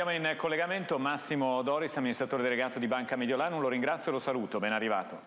Abbiamo 0.00 0.30
in 0.30 0.34
collegamento 0.38 0.98
Massimo 0.98 1.60
Doris, 1.60 1.94
amministratore 1.98 2.42
delegato 2.42 2.78
di 2.78 2.86
Banca 2.86 3.16
Mediolanum. 3.16 3.60
Lo 3.60 3.68
ringrazio 3.68 4.10
e 4.10 4.14
lo 4.14 4.18
saluto. 4.18 4.58
Ben 4.58 4.72
arrivato. 4.72 5.20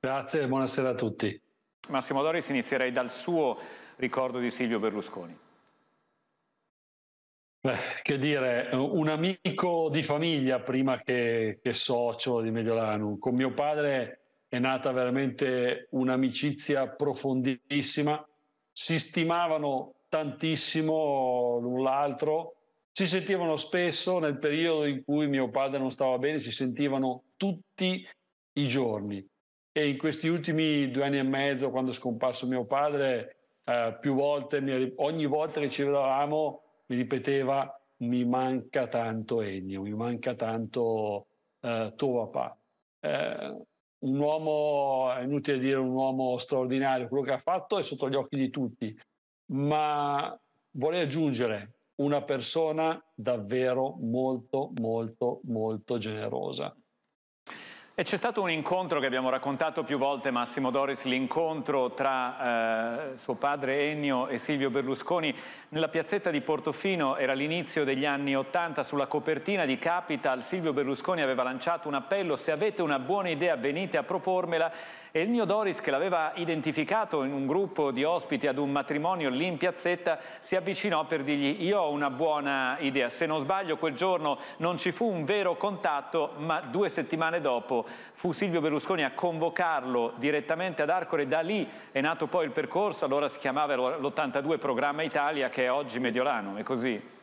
Grazie 0.00 0.40
e 0.40 0.48
buonasera 0.48 0.88
a 0.88 0.94
tutti. 0.94 1.38
Massimo 1.90 2.22
Doris, 2.22 2.48
inizierei 2.48 2.92
dal 2.92 3.10
suo 3.10 3.58
ricordo 3.96 4.38
di 4.38 4.50
Silvio 4.50 4.78
Berlusconi. 4.78 5.38
Beh, 7.60 7.76
che 8.00 8.18
dire, 8.18 8.70
un 8.72 9.06
amico 9.08 9.90
di 9.90 10.02
famiglia 10.02 10.60
prima 10.60 11.02
che, 11.02 11.58
che 11.62 11.74
socio 11.74 12.40
di 12.40 12.50
Mediolanum. 12.50 13.18
Con 13.18 13.34
mio 13.34 13.52
padre 13.52 14.20
è 14.48 14.58
nata 14.58 14.92
veramente 14.92 15.88
un'amicizia 15.90 16.88
profondissima. 16.88 18.26
Si 18.72 18.98
stimavano 18.98 19.92
tantissimo 20.08 21.58
l'un 21.60 21.82
l'altro, 21.82 22.57
si 22.98 23.06
sentivano 23.06 23.54
spesso 23.54 24.18
nel 24.18 24.40
periodo 24.40 24.84
in 24.84 25.04
cui 25.04 25.28
mio 25.28 25.50
padre 25.50 25.78
non 25.78 25.92
stava 25.92 26.18
bene, 26.18 26.40
si 26.40 26.50
sentivano 26.50 27.26
tutti 27.36 28.04
i 28.54 28.66
giorni. 28.66 29.24
E 29.70 29.88
in 29.88 29.96
questi 29.96 30.26
ultimi 30.26 30.90
due 30.90 31.04
anni 31.04 31.18
e 31.18 31.22
mezzo, 31.22 31.70
quando 31.70 31.92
è 31.92 31.94
scomparso 31.94 32.48
mio 32.48 32.64
padre, 32.64 33.36
eh, 33.62 33.96
più 34.00 34.14
volte, 34.14 34.94
ogni 34.96 35.26
volta 35.26 35.60
che 35.60 35.70
ci 35.70 35.84
vedevamo, 35.84 36.62
mi 36.86 36.96
ripeteva 36.96 37.72
mi 37.98 38.24
manca 38.24 38.88
tanto 38.88 39.42
Ennio, 39.42 39.82
mi 39.82 39.94
manca 39.94 40.34
tanto 40.34 41.28
eh, 41.60 41.92
tuo 41.94 42.26
papà. 42.26 42.58
Eh, 42.98 43.64
un 43.98 44.18
uomo, 44.18 45.14
è 45.14 45.22
inutile 45.22 45.60
dire 45.60 45.76
un 45.76 45.92
uomo 45.92 46.36
straordinario, 46.36 47.06
quello 47.06 47.22
che 47.22 47.32
ha 47.32 47.38
fatto 47.38 47.78
è 47.78 47.82
sotto 47.84 48.10
gli 48.10 48.16
occhi 48.16 48.36
di 48.36 48.50
tutti, 48.50 48.92
ma 49.52 50.36
vorrei 50.72 51.02
aggiungere 51.02 51.77
una 51.98 52.22
persona 52.22 53.02
davvero 53.14 53.96
molto, 54.00 54.72
molto, 54.78 55.40
molto 55.44 55.98
generosa. 55.98 56.74
E 58.00 58.04
c'è 58.04 58.16
stato 58.16 58.40
un 58.40 58.48
incontro 58.48 59.00
che 59.00 59.06
abbiamo 59.06 59.28
raccontato 59.28 59.82
più 59.82 59.98
volte, 59.98 60.30
Massimo 60.30 60.70
Doris, 60.70 61.02
l'incontro 61.02 61.94
tra 61.94 63.10
eh, 63.10 63.16
suo 63.16 63.34
padre 63.34 63.90
Ennio 63.90 64.28
e 64.28 64.38
Silvio 64.38 64.70
Berlusconi 64.70 65.34
nella 65.70 65.88
piazzetta 65.88 66.30
di 66.30 66.40
Portofino, 66.40 67.16
era 67.16 67.32
l'inizio 67.32 67.82
degli 67.82 68.06
anni 68.06 68.36
Ottanta, 68.36 68.84
sulla 68.84 69.08
copertina 69.08 69.64
di 69.64 69.80
Capital. 69.80 70.44
Silvio 70.44 70.72
Berlusconi 70.72 71.22
aveva 71.22 71.42
lanciato 71.42 71.88
un 71.88 71.94
appello, 71.94 72.36
se 72.36 72.52
avete 72.52 72.82
una 72.82 73.00
buona 73.00 73.30
idea 73.30 73.56
venite 73.56 73.96
a 73.96 74.04
propormela 74.04 74.70
e 75.10 75.20
Ennio 75.20 75.44
Doris 75.44 75.80
che 75.80 75.90
l'aveva 75.90 76.32
identificato 76.34 77.22
in 77.24 77.32
un 77.32 77.46
gruppo 77.46 77.90
di 77.90 78.04
ospiti 78.04 78.46
ad 78.46 78.58
un 78.58 78.70
matrimonio 78.70 79.30
lì 79.30 79.46
in 79.46 79.56
piazzetta 79.56 80.18
si 80.40 80.56
avvicinò 80.56 81.06
per 81.06 81.22
dirgli 81.22 81.64
io 81.64 81.80
ho 81.80 81.90
una 81.90 82.10
buona 82.10 82.76
idea, 82.80 83.08
se 83.08 83.26
non 83.26 83.38
sbaglio 83.40 83.76
quel 83.76 83.94
giorno 83.94 84.38
non 84.58 84.78
ci 84.78 84.92
fu 84.92 85.06
un 85.06 85.24
vero 85.24 85.56
contatto 85.56 86.32
ma 86.38 86.60
due 86.60 86.88
settimane 86.88 87.40
dopo 87.40 87.86
fu 88.12 88.32
Silvio 88.32 88.60
Berlusconi 88.60 89.04
a 89.04 89.12
convocarlo 89.12 90.14
direttamente 90.16 90.82
ad 90.82 90.90
Arcore, 90.90 91.26
da 91.26 91.40
lì 91.40 91.68
è 91.90 92.00
nato 92.00 92.26
poi 92.26 92.44
il 92.44 92.50
percorso, 92.52 93.04
allora 93.04 93.28
si 93.28 93.38
chiamava 93.38 93.74
l'82 93.76 94.58
Programma 94.58 95.02
Italia 95.02 95.48
che 95.48 95.64
è 95.64 95.70
oggi 95.70 95.98
Mediolano, 95.98 96.56
è 96.56 96.62
così? 96.62 97.16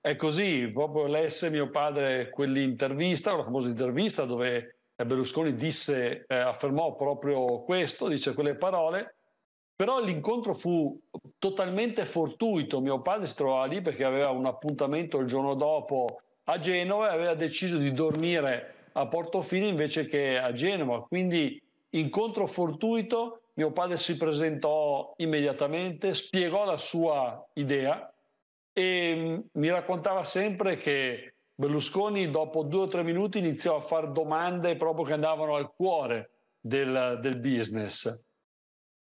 È 0.00 0.16
così, 0.16 0.70
proprio 0.72 1.06
lesse 1.06 1.50
mio 1.50 1.68
padre 1.70 2.30
quell'intervista, 2.30 3.36
la 3.36 3.42
famosa 3.42 3.68
intervista 3.68 4.24
dove 4.24 4.77
Berlusconi 5.04 5.54
disse, 5.54 6.24
eh, 6.26 6.34
affermò 6.34 6.94
proprio 6.94 7.62
questo, 7.62 8.08
dice 8.08 8.34
quelle 8.34 8.56
parole, 8.56 9.14
però 9.76 10.00
l'incontro 10.00 10.54
fu 10.54 11.00
totalmente 11.38 12.04
fortuito, 12.04 12.80
mio 12.80 13.00
padre 13.00 13.26
si 13.26 13.36
trovava 13.36 13.66
lì 13.66 13.80
perché 13.80 14.02
aveva 14.02 14.30
un 14.30 14.46
appuntamento 14.46 15.18
il 15.18 15.26
giorno 15.28 15.54
dopo 15.54 16.20
a 16.44 16.58
Genova 16.58 17.10
e 17.10 17.14
aveva 17.14 17.34
deciso 17.34 17.78
di 17.78 17.92
dormire 17.92 18.88
a 18.92 19.06
Portofino 19.06 19.66
invece 19.66 20.06
che 20.06 20.36
a 20.36 20.52
Genova. 20.52 21.02
Quindi 21.02 21.62
incontro 21.90 22.48
fortuito, 22.48 23.42
mio 23.54 23.70
padre 23.70 23.96
si 23.96 24.16
presentò 24.16 25.12
immediatamente, 25.18 26.12
spiegò 26.14 26.64
la 26.64 26.76
sua 26.76 27.46
idea 27.54 28.12
e 28.72 29.14
mm, 29.16 29.60
mi 29.60 29.70
raccontava 29.70 30.24
sempre 30.24 30.76
che 30.76 31.34
Berlusconi 31.60 32.30
dopo 32.30 32.62
due 32.62 32.82
o 32.82 32.86
tre 32.86 33.02
minuti 33.02 33.38
iniziò 33.38 33.74
a 33.74 33.80
fare 33.80 34.12
domande 34.12 34.76
proprio 34.76 35.04
che 35.04 35.14
andavano 35.14 35.56
al 35.56 35.72
cuore 35.74 36.30
del, 36.60 37.18
del 37.20 37.40
business. 37.40 38.24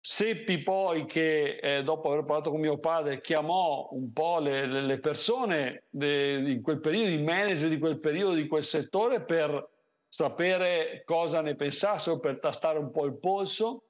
Seppi 0.00 0.60
poi 0.60 1.04
che 1.04 1.58
eh, 1.58 1.84
dopo 1.84 2.10
aver 2.10 2.25
parlato 2.25 2.50
con 2.50 2.58
mio 2.58 2.78
padre 2.78 3.20
chiamò 3.20 3.91
un 3.92 4.12
po' 4.12 4.41
le, 4.41 4.66
le 4.66 4.98
persone 4.98 5.84
de, 5.88 6.42
in 6.44 6.62
quel 6.62 6.81
periodo, 6.81 7.10
i 7.10 7.22
manager 7.22 7.69
di 7.69 7.78
quel 7.78 8.00
periodo, 8.00 8.34
di 8.34 8.48
quel 8.48 8.64
settore 8.64 9.22
per 9.22 9.64
sapere 10.08 11.02
cosa 11.04 11.42
ne 11.42 11.54
pensassero, 11.54 12.19
per 12.19 12.41
tastare 12.41 12.81
un 12.81 12.91
po' 12.91 13.04
il 13.04 13.20
polso 13.20 13.84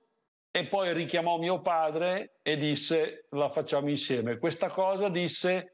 e 0.50 0.64
poi 0.64 0.92
richiamò 0.92 1.38
mio 1.38 1.62
padre 1.62 2.34
e 2.42 2.58
disse 2.58 3.28
la 3.30 3.48
facciamo 3.48 3.88
insieme. 3.88 4.36
Questa 4.36 4.68
cosa 4.68 5.08
disse 5.08 5.72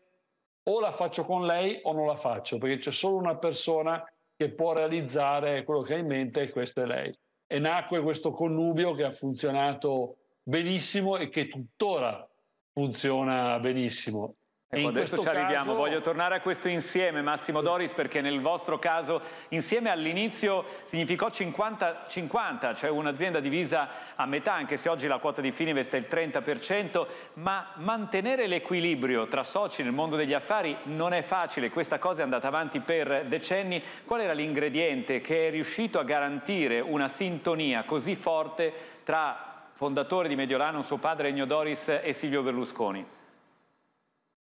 o 0.69 0.81
la 0.81 0.93
faccio 0.93 1.25
con 1.25 1.47
lei 1.47 1.81
o 1.83 1.93
non 1.93 2.07
la 2.07 2.17
faccio 2.17 2.59
perché 2.59 2.79
c'è 2.79 2.93
solo 2.93 3.17
una 3.17 3.37
persona 3.37 4.05
che 4.37 4.53
può 4.53 4.73
realizzare 4.73 5.65
quello 5.65 5.81
che 5.81 5.95
ha 5.95 5.99
in 5.99 6.07
mente 6.07 6.43
e 6.43 6.51
questa 6.51 6.83
è 6.83 6.87
lei. 6.87 7.13
E 7.47 7.59
nacque 7.59 8.01
questo 8.03 8.31
connubio 8.31 8.93
che 8.93 9.05
ha 9.05 9.11
funzionato 9.11 10.19
benissimo 10.43 11.17
e 11.17 11.29
che 11.29 11.49
tuttora 11.49 12.29
funziona 12.73 13.59
benissimo. 13.59 14.37
Ecco, 14.71 14.89
adesso 14.89 15.19
ci 15.19 15.27
arriviamo, 15.27 15.71
caso... 15.71 15.77
voglio 15.77 16.03
tornare 16.03 16.35
a 16.35 16.41
questo 16.41 16.69
insieme 16.69 17.23
Massimo 17.23 17.63
Doris 17.63 17.95
perché 17.95 18.21
nel 18.21 18.43
vostro 18.43 18.79
caso 18.79 19.23
insieme 19.49 19.89
all'inizio 19.89 20.63
significò 20.83 21.29
50-50, 21.29 22.75
cioè 22.75 22.91
un'azienda 22.91 23.41
divisa 23.41 23.89
a 24.15 24.27
metà, 24.27 24.53
anche 24.53 24.77
se 24.77 24.91
oggi 24.91 25.07
la 25.07 25.17
quota 25.17 25.41
di 25.41 25.53
Fininvest 25.53 25.95
è 25.95 25.97
il 25.97 26.07
30%, 26.11 27.07
ma 27.35 27.69
mantenere 27.77 28.47
l'equilibrio 28.47 29.27
tra 29.27 29.43
soci 29.43 29.83
nel 29.83 29.93
mondo 29.93 30.17
degli 30.17 30.35
affari 30.35 30.77
non 30.83 31.15
è 31.15 31.23
facile, 31.23 31.71
questa 31.71 31.99
cosa 31.99 32.21
è 32.21 32.25
andata 32.25 32.49
avanti 32.49 32.81
per 32.81 33.25
decenni. 33.25 33.83
Qual 34.05 34.21
era 34.21 34.35
l'ingrediente 34.35 35.23
che 35.23 35.49
è 35.49 35.51
riuscito 35.51 35.99
a 35.99 36.05
garantire 36.05 36.81
una 36.81 37.09
sintonia 37.09 37.85
così 37.85 38.17
forte 38.17 38.71
tra 39.03 39.65
fondatore 39.73 40.29
di 40.29 40.37
Mediolano, 40.37 40.83
suo 40.83 40.99
padre 40.99 41.29
Ennio 41.29 41.47
Doris 41.47 42.01
e 42.03 42.13
Silvio 42.13 42.43
Berlusconi? 42.43 43.17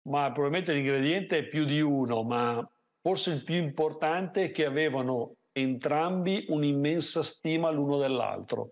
Ma 0.03 0.31
probabilmente 0.31 0.73
l'ingrediente 0.73 1.39
è 1.39 1.47
più 1.47 1.65
di 1.65 1.81
uno, 1.81 2.23
ma 2.23 2.67
forse 3.01 3.31
il 3.31 3.43
più 3.43 3.55
importante 3.55 4.45
è 4.45 4.51
che 4.51 4.65
avevano 4.65 5.35
entrambi 5.51 6.45
un'immensa 6.49 7.23
stima 7.23 7.69
l'uno 7.69 7.97
dell'altro. 7.97 8.71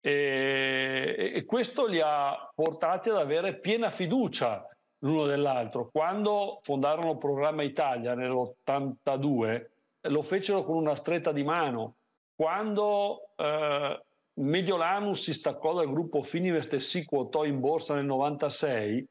E, 0.00 1.32
e, 1.34 1.44
questo 1.44 1.86
li 1.86 2.00
ha 2.02 2.50
portati 2.54 3.10
ad 3.10 3.16
avere 3.16 3.58
piena 3.58 3.90
fiducia 3.90 4.66
l'uno 5.00 5.26
dell'altro. 5.26 5.88
Quando 5.90 6.58
fondarono 6.62 7.18
Programma 7.18 7.62
Italia 7.62 8.14
nell'82 8.14 9.66
lo 10.02 10.22
fecero 10.22 10.64
con 10.64 10.76
una 10.76 10.94
stretta 10.94 11.32
di 11.32 11.42
mano. 11.42 11.96
Quando 12.34 13.32
eh, 13.36 14.02
Mediolanus 14.34 15.22
si 15.22 15.34
staccò 15.34 15.74
dal 15.74 15.90
gruppo 15.90 16.22
Fininvest 16.22 16.72
e 16.72 16.80
si 16.80 17.04
quotò 17.04 17.44
in 17.44 17.60
borsa 17.60 17.94
nel 17.94 18.06
96, 18.06 19.06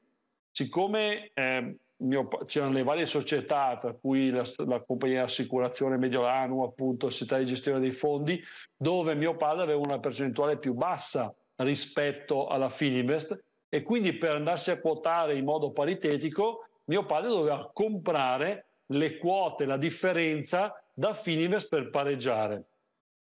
siccome 0.60 1.32
eh, 1.34 1.76
mio, 1.98 2.28
c'erano 2.46 2.74
le 2.74 2.84
varie 2.84 3.06
società, 3.06 3.78
tra 3.80 3.94
cui 3.94 4.30
la, 4.30 4.44
la 4.66 4.82
compagnia 4.82 5.20
di 5.20 5.24
assicurazione 5.24 5.96
Mediolano, 5.96 6.64
appunto, 6.64 7.06
la 7.06 7.12
società 7.14 7.38
di 7.38 7.46
gestione 7.46 7.80
dei 7.80 7.94
fondi, 7.94 8.44
dove 8.76 9.16
mio 9.16 9.38
padre 9.38 9.64
aveva 9.64 9.80
una 9.80 10.00
percentuale 10.00 10.58
più 10.58 10.74
bassa 10.74 11.34
rispetto 11.58 12.48
alla 12.48 12.68
Fininvest 12.68 13.42
e 13.70 13.82
quindi 13.84 14.18
per 14.18 14.36
andarsi 14.36 14.72
a 14.72 14.80
quotare 14.80 15.36
in 15.36 15.46
modo 15.46 15.72
paritetico 15.72 16.66
mio 16.86 17.06
padre 17.06 17.30
doveva 17.30 17.70
comprare 17.72 18.66
le 18.88 19.18
quote, 19.18 19.66
la 19.66 19.78
differenza 19.78 20.74
da 20.94 21.14
Fininvest 21.14 21.70
per 21.70 21.90
pareggiare. 21.90 22.64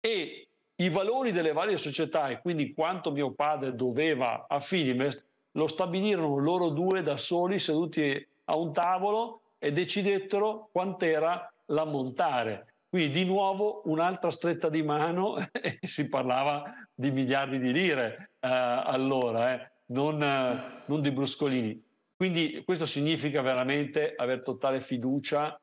E 0.00 0.48
i 0.76 0.88
valori 0.90 1.32
delle 1.32 1.52
varie 1.52 1.76
società 1.76 2.28
e 2.28 2.40
quindi 2.40 2.72
quanto 2.72 3.10
mio 3.10 3.32
padre 3.32 3.74
doveva 3.74 4.46
a 4.48 4.60
Fininvest 4.60 5.26
lo 5.56 5.66
stabilirono 5.66 6.38
loro 6.38 6.68
due 6.68 7.02
da 7.02 7.16
soli 7.16 7.58
seduti 7.58 8.26
a 8.44 8.56
un 8.56 8.72
tavolo 8.72 9.40
e 9.58 9.72
decidettero 9.72 10.68
quant'era 10.70 11.52
l'ammontare. 11.66 12.74
Quindi 12.88 13.10
di 13.10 13.24
nuovo 13.24 13.82
un'altra 13.86 14.30
stretta 14.30 14.68
di 14.68 14.82
mano 14.82 15.36
e 15.52 15.78
si 15.82 16.08
parlava 16.08 16.62
di 16.94 17.10
miliardi 17.10 17.58
di 17.58 17.72
lire 17.72 18.30
eh, 18.40 18.48
allora, 18.48 19.54
eh, 19.54 19.70
non, 19.86 20.22
eh, 20.22 20.82
non, 20.86 21.00
di 21.00 21.10
bruscolini. 21.10 21.82
Quindi 22.14 22.62
questo 22.64 22.86
significa 22.86 23.42
veramente 23.42 24.14
avere 24.14 24.42
totale 24.42 24.80
fiducia 24.80 25.58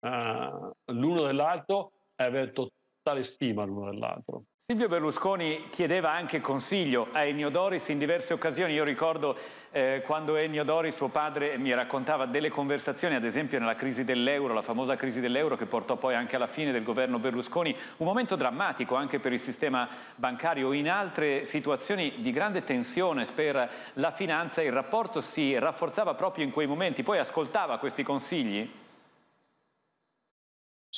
eh, 0.00 0.50
l'uno 0.86 1.22
dell'altro 1.22 1.92
e 2.14 2.24
avere 2.24 2.52
totale 2.52 3.22
stima 3.22 3.64
l'uno 3.64 3.90
dell'altro. 3.90 4.44
Silvio 4.70 4.88
Berlusconi 4.88 5.68
chiedeva 5.70 6.12
anche 6.12 6.42
consiglio 6.42 7.08
a 7.12 7.24
Ennio 7.24 7.48
Doris 7.48 7.88
in 7.88 7.96
diverse 7.96 8.34
occasioni. 8.34 8.74
Io 8.74 8.84
ricordo 8.84 9.34
eh, 9.70 10.02
quando 10.04 10.36
Ennio 10.36 10.62
Doris, 10.62 10.94
suo 10.94 11.08
padre, 11.08 11.56
mi 11.56 11.72
raccontava 11.72 12.26
delle 12.26 12.50
conversazioni, 12.50 13.14
ad 13.14 13.24
esempio 13.24 13.58
nella 13.58 13.76
crisi 13.76 14.04
dell'euro, 14.04 14.52
la 14.52 14.60
famosa 14.60 14.94
crisi 14.94 15.20
dell'euro 15.20 15.56
che 15.56 15.64
portò 15.64 15.96
poi 15.96 16.14
anche 16.14 16.36
alla 16.36 16.48
fine 16.48 16.70
del 16.70 16.82
governo 16.82 17.18
Berlusconi, 17.18 17.74
un 17.96 18.06
momento 18.06 18.36
drammatico 18.36 18.94
anche 18.94 19.20
per 19.20 19.32
il 19.32 19.40
sistema 19.40 19.88
bancario. 20.14 20.74
In 20.74 20.90
altre 20.90 21.46
situazioni 21.46 22.16
di 22.18 22.30
grande 22.30 22.62
tensione 22.62 23.24
per 23.34 23.70
la 23.94 24.10
finanza 24.10 24.60
il 24.60 24.72
rapporto 24.72 25.22
si 25.22 25.58
rafforzava 25.58 26.12
proprio 26.12 26.44
in 26.44 26.50
quei 26.50 26.66
momenti. 26.66 27.02
Poi 27.02 27.16
ascoltava 27.16 27.78
questi 27.78 28.02
consigli? 28.02 28.70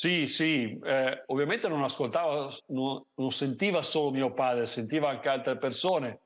Sì, 0.01 0.25
sì, 0.25 0.79
eh, 0.83 1.23
ovviamente 1.27 1.67
non 1.67 1.83
ascoltava, 1.83 2.47
non, 2.69 3.03
non, 3.13 3.29
sentiva 3.29 3.83
solo 3.83 4.09
mio 4.09 4.33
padre, 4.33 4.65
sentiva 4.65 5.09
anche 5.09 5.29
altre 5.29 5.59
persone, 5.59 6.21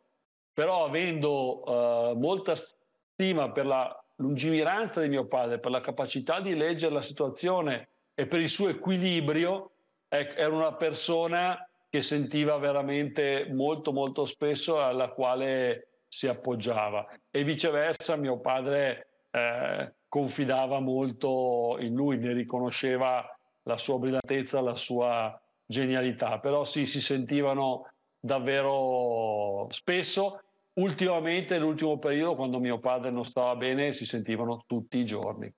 però 0.54 0.86
avendo 0.86 1.62
eh, 1.66 2.14
molta 2.16 2.54
stima 2.56 3.52
per 3.52 3.66
la 3.66 4.04
lungimiranza 4.16 5.02
di 5.02 5.10
mio 5.10 5.28
padre, 5.28 5.60
per 5.60 5.72
la 5.72 5.82
capacità 5.82 6.40
di 6.40 6.56
leggere 6.56 6.94
la 6.94 7.02
situazione 7.02 7.90
e 8.14 8.28
per 8.28 8.40
il 8.40 8.48
suo 8.48 8.70
equilibrio, 8.70 9.72
eh, 10.08 10.32
era 10.38 10.56
una 10.56 10.76
persona 10.76 11.68
che 11.90 12.02
sentiva 12.02 12.58
veramente 12.58 13.50
molto 13.52 13.92
molto 13.92 14.24
spesso 14.24 14.82
alla 14.82 15.10
quale 15.10 16.04
si 16.08 16.30
appoggiava. 16.30 17.06
E 17.30 17.44
viceversa 17.44 18.16
mio 18.16 18.40
padre 18.40 19.08
eh, 19.32 19.96
confidava 20.08 20.80
molto 20.80 21.76
in 21.82 21.94
lui, 21.94 22.18
ne 22.18 22.32
riconosceva 22.32 23.30
la 23.66 23.78
sua 23.78 24.00
brillantezza, 24.00 24.62
la 24.62 24.76
sua 24.76 25.40
genialità, 25.66 26.40
però 26.40 26.64
sì, 26.64 26.86
si 26.86 27.00
sentivano 27.02 27.92
davvero 28.20 29.68
spesso. 29.70 30.40
Ultimamente, 30.74 31.58
nell'ultimo 31.58 31.98
periodo, 31.98 32.36
quando 32.36 32.60
mio 32.60 32.80
padre 32.80 33.10
non 33.12 33.24
stava 33.24 33.56
bene, 33.56 33.92
si 33.92 34.06
sentivano 34.06 34.64
tutti 34.68 34.98
i 34.98 35.06
giorni. 35.06 35.52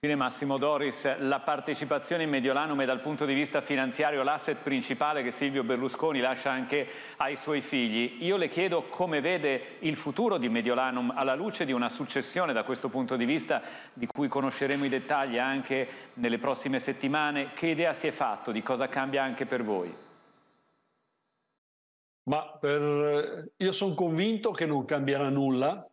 Fine 0.00 0.14
Massimo 0.14 0.58
Doris, 0.58 1.18
la 1.18 1.40
partecipazione 1.40 2.22
in 2.22 2.30
Mediolanum 2.30 2.80
è 2.80 2.84
dal 2.84 3.00
punto 3.00 3.24
di 3.24 3.34
vista 3.34 3.60
finanziario 3.60 4.22
l'asset 4.22 4.58
principale 4.58 5.24
che 5.24 5.32
Silvio 5.32 5.64
Berlusconi 5.64 6.20
lascia 6.20 6.52
anche 6.52 6.86
ai 7.16 7.34
suoi 7.34 7.60
figli. 7.60 8.18
Io 8.20 8.36
le 8.36 8.46
chiedo 8.46 8.84
come 8.84 9.20
vede 9.20 9.78
il 9.80 9.96
futuro 9.96 10.38
di 10.38 10.48
Mediolanum 10.48 11.12
alla 11.16 11.34
luce 11.34 11.64
di 11.64 11.72
una 11.72 11.88
successione 11.88 12.52
da 12.52 12.62
questo 12.62 12.88
punto 12.88 13.16
di 13.16 13.24
vista 13.24 13.60
di 13.92 14.06
cui 14.06 14.28
conosceremo 14.28 14.84
i 14.84 14.88
dettagli 14.88 15.36
anche 15.36 15.88
nelle 16.12 16.38
prossime 16.38 16.78
settimane. 16.78 17.52
Che 17.52 17.66
idea 17.66 17.92
si 17.92 18.06
è 18.06 18.12
fatto? 18.12 18.52
Di 18.52 18.62
cosa 18.62 18.86
cambia 18.86 19.24
anche 19.24 19.46
per 19.46 19.64
voi? 19.64 19.92
Ma 22.30 22.56
per... 22.60 23.50
io 23.56 23.72
sono 23.72 23.94
convinto 23.94 24.52
che 24.52 24.64
non 24.64 24.84
cambierà 24.84 25.28
nulla 25.28 25.84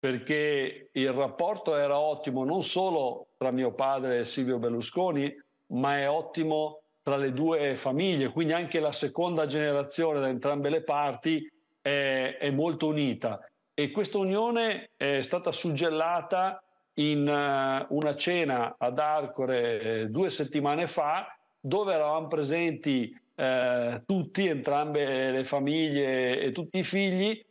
perché 0.00 0.88
il 0.92 1.12
rapporto 1.12 1.76
era 1.76 1.98
ottimo 1.98 2.42
non 2.44 2.62
solo 2.62 3.26
tra 3.36 3.50
mio 3.50 3.72
padre 3.72 4.20
e 4.20 4.24
Silvio 4.24 4.58
Berlusconi, 4.58 5.32
ma 5.68 5.98
è 5.98 6.08
ottimo 6.08 6.80
tra 7.02 7.16
le 7.16 7.32
due 7.32 7.76
famiglie, 7.76 8.30
quindi 8.30 8.54
anche 8.54 8.80
la 8.80 8.92
seconda 8.92 9.44
generazione 9.44 10.20
da 10.20 10.28
entrambe 10.28 10.70
le 10.70 10.82
parti 10.82 11.46
è, 11.82 12.36
è 12.40 12.50
molto 12.50 12.88
unita. 12.88 13.40
E 13.74 13.90
questa 13.90 14.18
unione 14.18 14.90
è 14.96 15.20
stata 15.20 15.52
suggellata 15.52 16.62
in 16.94 17.26
uh, 17.26 17.94
una 17.94 18.16
cena 18.16 18.76
ad 18.78 18.98
Arcore 18.98 19.80
eh, 19.80 20.06
due 20.08 20.30
settimane 20.30 20.86
fa, 20.86 21.34
dove 21.60 21.92
eravamo 21.92 22.26
presenti 22.26 23.14
eh, 23.34 24.02
tutti, 24.06 24.46
entrambe 24.46 25.30
le 25.30 25.44
famiglie 25.44 26.40
e 26.40 26.52
tutti 26.52 26.78
i 26.78 26.82
figli, 26.82 27.42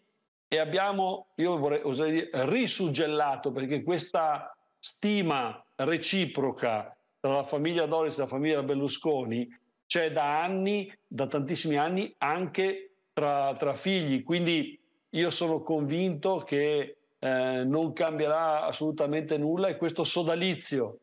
e 0.51 0.57
abbiamo, 0.57 1.27
io 1.35 1.57
vorrei 1.57 1.81
oserei 1.83 2.11
dire, 2.11 2.29
risuggellato 2.49 3.51
perché 3.51 3.83
questa 3.83 4.53
stima 4.79 5.63
reciproca 5.75 6.93
tra 7.19 7.33
la 7.33 7.43
famiglia 7.43 7.85
Doris 7.85 8.17
e 8.17 8.21
la 8.21 8.27
famiglia 8.27 8.63
Berlusconi 8.63 9.47
c'è 9.85 10.11
da 10.11 10.41
anni, 10.41 10.91
da 11.07 11.27
tantissimi 11.27 11.77
anni, 11.77 12.13
anche 12.17 12.93
tra, 13.13 13.53
tra 13.53 13.75
figli. 13.75 14.23
Quindi 14.23 14.79
io 15.09 15.29
sono 15.29 15.61
convinto 15.61 16.37
che 16.37 16.97
eh, 17.19 17.63
non 17.63 17.93
cambierà 17.93 18.63
assolutamente 18.65 19.37
nulla 19.37 19.67
e 19.67 19.77
questo 19.77 20.03
sodalizio 20.03 20.99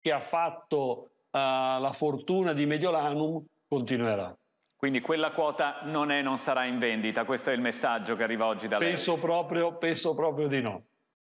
che 0.00 0.12
ha 0.12 0.20
fatto 0.20 1.10
uh, 1.30 1.38
la 1.38 1.92
fortuna 1.94 2.52
di 2.52 2.66
Mediolanum 2.66 3.42
continuerà. 3.68 4.36
Quindi 4.82 5.00
quella 5.00 5.30
quota 5.30 5.82
non 5.84 6.10
è 6.10 6.22
non 6.22 6.38
sarà 6.38 6.64
in 6.64 6.80
vendita, 6.80 7.22
questo 7.22 7.50
è 7.50 7.52
il 7.52 7.60
messaggio 7.60 8.16
che 8.16 8.24
arriva 8.24 8.46
oggi 8.46 8.66
da 8.66 8.78
lei. 8.78 8.88
Penso 8.88 9.16
proprio, 9.16 9.76
penso 9.76 10.12
proprio 10.12 10.48
di 10.48 10.60
no. 10.60 10.86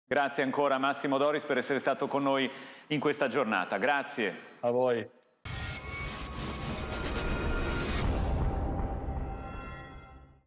Grazie 0.03 0.41
ancora 0.41 0.79
Massimo 0.79 1.19
Doris 1.19 1.43
per 1.43 1.59
essere 1.59 1.77
stato 1.77 2.07
con 2.07 2.23
noi 2.23 2.49
in 2.87 2.99
questa 2.99 3.27
giornata. 3.27 3.77
Grazie. 3.77 4.35
A 4.61 4.71
voi. 4.71 5.07